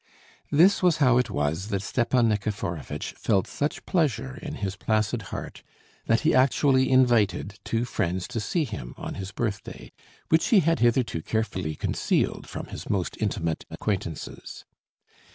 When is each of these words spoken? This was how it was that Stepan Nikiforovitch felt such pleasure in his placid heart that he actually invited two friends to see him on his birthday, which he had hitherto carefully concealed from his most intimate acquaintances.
This 0.49 0.81
was 0.81 0.97
how 0.97 1.19
it 1.19 1.29
was 1.29 1.67
that 1.67 1.83
Stepan 1.83 2.27
Nikiforovitch 2.29 3.13
felt 3.13 3.45
such 3.45 3.85
pleasure 3.85 4.35
in 4.41 4.55
his 4.55 4.75
placid 4.75 5.21
heart 5.29 5.61
that 6.07 6.21
he 6.21 6.33
actually 6.33 6.89
invited 6.89 7.59
two 7.63 7.85
friends 7.85 8.27
to 8.29 8.39
see 8.39 8.63
him 8.63 8.95
on 8.97 9.13
his 9.13 9.31
birthday, 9.31 9.91
which 10.29 10.47
he 10.47 10.61
had 10.61 10.79
hitherto 10.79 11.21
carefully 11.21 11.75
concealed 11.75 12.47
from 12.49 12.65
his 12.69 12.89
most 12.89 13.15
intimate 13.21 13.63
acquaintances. 13.69 14.65